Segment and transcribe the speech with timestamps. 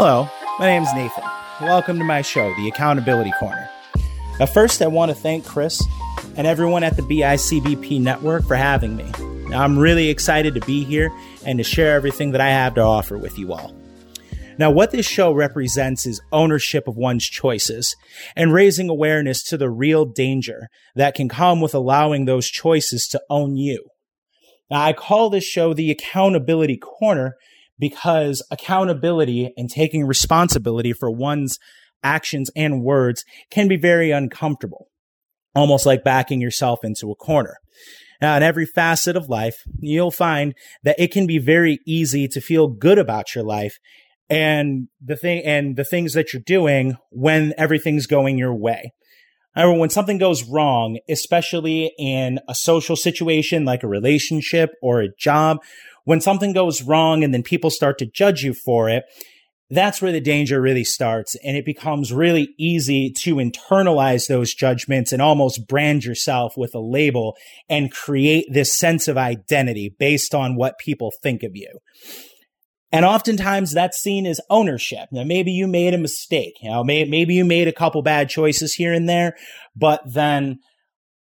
[0.00, 0.30] Hello,
[0.60, 1.24] my name is Nathan.
[1.60, 3.68] Welcome to my show, The Accountability Corner.
[4.38, 5.82] Uh, first, I want to thank Chris
[6.36, 9.10] and everyone at the BICBP network for having me.
[9.48, 11.10] Now, I'm really excited to be here
[11.44, 13.74] and to share everything that I have to offer with you all.
[14.56, 17.96] Now, what this show represents is ownership of one's choices
[18.36, 23.20] and raising awareness to the real danger that can come with allowing those choices to
[23.28, 23.84] own you.
[24.70, 27.34] Now, I call this show the Accountability Corner
[27.78, 31.58] because accountability and taking responsibility for one's
[32.02, 34.88] actions and words can be very uncomfortable,
[35.54, 37.56] almost like backing yourself into a corner.
[38.20, 42.40] Now, in every facet of life, you'll find that it can be very easy to
[42.40, 43.76] feel good about your life
[44.28, 48.92] and the thing and the things that you're doing when everything's going your way.
[49.58, 55.12] However, when something goes wrong, especially in a social situation like a relationship or a
[55.16, 55.58] job
[56.04, 59.02] when something goes wrong and then people start to judge you for it,
[59.68, 61.34] that's where the danger really starts.
[61.44, 66.80] And it becomes really easy to internalize those judgments and almost brand yourself with a
[66.80, 67.36] label
[67.68, 71.80] and create this sense of identity based on what people think of you.
[72.90, 75.08] And oftentimes that's seen as ownership.
[75.12, 76.54] Now, maybe you made a mistake.
[76.62, 79.36] You know, maybe you made a couple bad choices here and there,
[79.76, 80.58] but then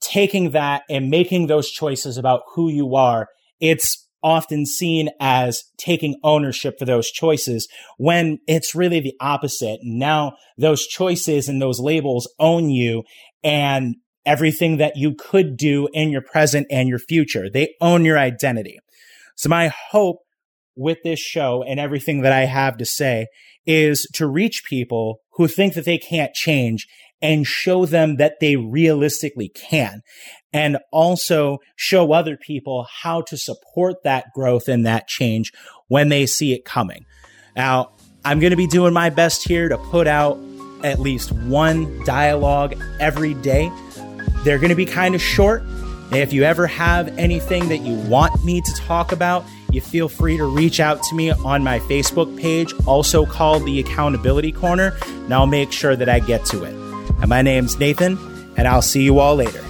[0.00, 3.28] taking that and making those choices about who you are,
[3.60, 9.78] it's often seen as taking ownership for those choices when it's really the opposite.
[9.82, 13.04] Now those choices and those labels own you
[13.44, 17.50] and everything that you could do in your present and your future.
[17.50, 18.78] They own your identity.
[19.36, 20.20] So my hope
[20.76, 23.26] with this show and everything that I have to say
[23.66, 26.86] is to reach people who think that they can't change
[27.22, 30.02] and show them that they realistically can
[30.52, 35.52] and also show other people how to support that growth and that change
[35.88, 37.04] when they see it coming.
[37.56, 37.92] Now,
[38.24, 40.38] I'm going to be doing my best here to put out
[40.82, 43.70] at least one dialogue every day.
[44.44, 45.62] They're going to be kind of short.
[46.12, 50.36] If you ever have anything that you want me to talk about, you feel free
[50.36, 55.34] to reach out to me on my Facebook page, also called the Accountability Corner, and
[55.34, 56.74] I'll make sure that I get to it.
[57.20, 58.16] And my name's Nathan,
[58.56, 59.62] and I'll see you all later.